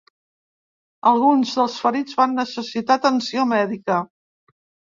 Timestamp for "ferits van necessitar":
1.85-2.99